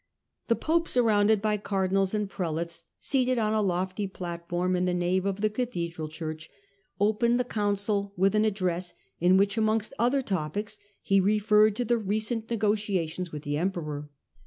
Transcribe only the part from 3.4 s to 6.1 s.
a lofty platform in the nave of the cathedral